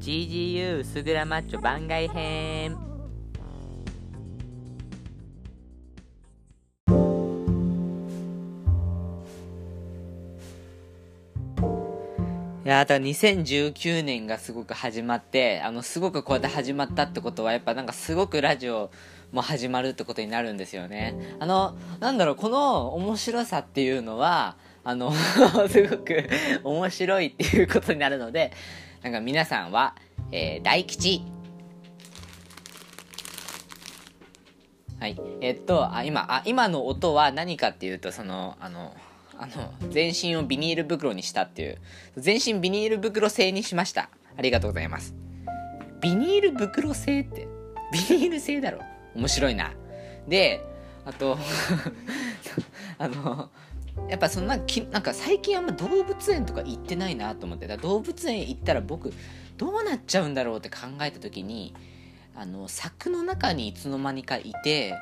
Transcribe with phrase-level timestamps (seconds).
[0.00, 2.88] GGU 薄暗マッチョ番外編。
[12.64, 18.90] いやだから2019年がすごく始まってあのすごくこうやって始まったってことはやっぱなんかすごくラジオ
[19.32, 21.36] も始まるってことになるんですよね。
[21.40, 25.12] あのなんだろうこの面白さっていうのはあの
[25.68, 26.28] すごく
[26.62, 28.52] 面白いっていうことになるので
[29.08, 29.94] なんか皆さんは、
[30.32, 31.22] えー、大吉。
[35.00, 35.18] はい。
[35.40, 38.94] えっとあ今あ今の音は何かっていうとそのあの
[39.38, 41.78] あの全身をビニール袋にしたっていう
[42.18, 44.10] 全身ビニール袋製にしました。
[44.36, 45.14] ありがとうございます。
[46.02, 47.48] ビニール袋製って
[47.90, 48.80] ビニール製だろ。
[49.14, 49.72] 面白いな。
[50.28, 50.62] で
[51.06, 51.38] あと
[52.98, 53.48] あの
[54.08, 59.12] やっぱそんなきなんか最近あんま動物園とか行ってないなと思って動物園行ったら僕
[59.56, 61.74] どうなっちゃうんだろうって考えた時に
[62.34, 64.94] あの柵の中にいつの間にかいて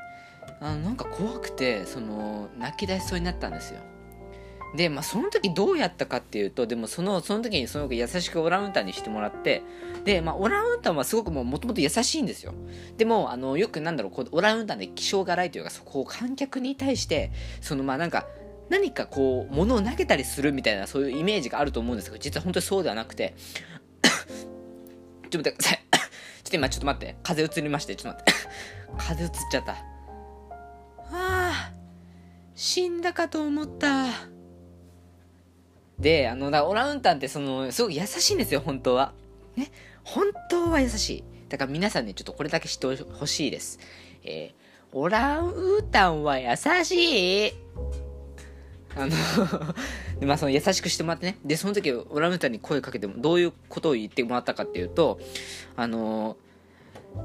[0.61, 3.81] あのなんか怖くてその泣き出しそうになったんですよ
[4.77, 9.63] で、まあ、その時どうやったかっていうと、でもその、その時にすごく優しくオランウータンにしてもらって、
[10.05, 12.55] で、まあ、オランウータンはすごくもともと優しいんですよ。
[12.97, 18.27] でも、あの、よくなんだろう、こうオランウータンで気性が荒いというか、そこを観客に対して、その、まあ、なんか、
[18.69, 23.35] 何かこう、物を投げたりするみたいな、そういうイメージがあると思うんですけど、実は本当にそうではなくて、
[25.31, 25.79] ちょっと待ってください。
[26.43, 27.17] ちょっと今、ちょっと待って。
[27.23, 28.49] 風邪移りまして、ちょっと待って。
[28.99, 29.73] 風邪移っちゃった。
[29.73, 29.79] あ
[31.11, 31.73] あ、
[32.55, 34.07] 死んだかと思った。
[35.99, 39.13] で、あの、だオランウータンってその、すごく優しいんですよ、本当は。
[39.57, 39.71] ね？
[40.05, 41.25] 本当は優しい。
[41.49, 43.79] だから皆さんね、ちょっとこれだけ知ってほしいです。
[44.25, 47.53] えー、オランウータンは優しい。
[48.97, 49.11] あの
[50.19, 51.39] で、まあその優しくしてもらってね。
[51.45, 55.21] で、その時オランウータに声かけても、どういうことを言ってもらったかっていうと、
[55.77, 56.37] あの、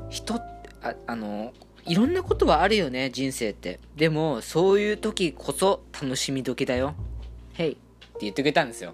[0.10, 1.54] 人、ああの、
[1.86, 3.80] いろんなことはあるよね、人生って。
[3.96, 6.94] でも、そういう時こそ楽しみ時だよ。
[7.54, 7.72] へい。
[7.72, 7.80] って
[8.22, 8.94] 言ってくれたんですよ。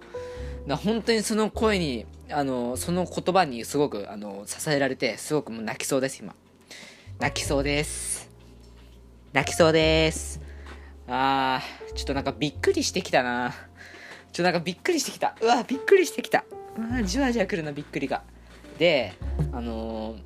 [0.68, 6.36] だ本当にその声に、あの、その言葉にすごく、あの、支えられて、すごくもう泣きそうです、今。
[7.20, 8.30] 泣きそうです。
[9.34, 10.42] 泣きそうです。
[11.08, 13.52] あー、ちょっとなんかびっくりしてきたな。
[13.52, 15.36] ちょっとなんかびっくりしてきた。
[15.42, 16.44] うわ、びっくりしてきた。
[16.78, 18.24] うわ、じわじわくるな、びっくりが。
[18.78, 19.14] で、
[19.52, 20.20] あのー、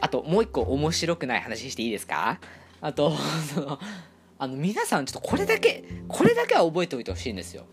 [0.00, 2.38] あともう一個面白くない話していいですか？
[2.80, 3.16] あと、
[3.54, 3.78] その、
[4.38, 7.64] あの、皆さんちょっとこれだけ、これだけは覚えておいてほしいんですよ。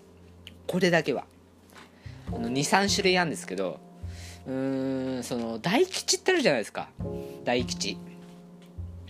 [0.68, 1.26] これだけは
[2.28, 3.80] あの23種類あるんですけど
[4.46, 6.90] うーんその大吉ってあるじゃないですか
[7.44, 7.98] 大吉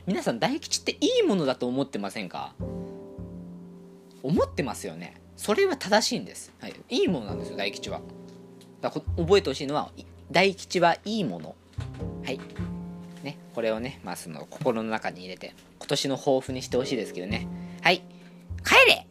[0.07, 2.56] 皆さん大吉っていいものだと思ってませんか？
[4.24, 5.16] 思ってますよね。
[5.38, 8.02] それは正しいんです、はい、いいものなんですよ大吉は。
[8.81, 9.91] だ覚えてほしいのは
[10.31, 11.56] 大吉はいいもの。
[12.25, 12.40] はい。
[13.24, 13.38] ね。
[13.56, 17.47] これをねまあその心の中に入れて今年の抱負にしてほしいですけどね。
[17.81, 18.03] はい。
[18.63, 19.08] 帰れ